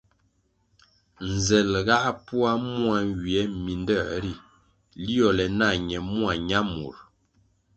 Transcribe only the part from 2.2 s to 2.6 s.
poa